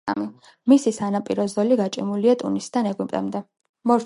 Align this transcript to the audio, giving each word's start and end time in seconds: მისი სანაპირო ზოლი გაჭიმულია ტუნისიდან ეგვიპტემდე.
მისი 0.71 0.93
სანაპირო 0.99 1.45
ზოლი 1.55 1.77
გაჭიმულია 1.83 2.37
ტუნისიდან 2.45 2.91
ეგვიპტემდე. 2.95 3.45